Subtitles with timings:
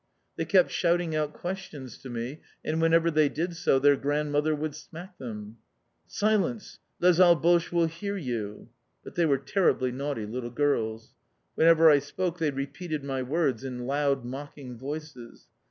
[0.35, 4.73] They kept shouting out questions to me, and whenever they did so their grandmother would
[4.73, 5.57] smack them.
[6.07, 6.79] "Silence.
[6.99, 8.69] Les alboches will hear you!"
[9.03, 11.13] But they were terribly naughty little girls.
[11.53, 15.45] Whenever I spoke they repeated my words in loud, mocking voices.